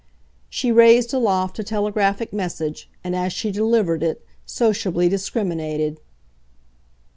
[0.49, 5.99] She raised aloft a telegraphic message and, as she delivered it, sociably discriminated.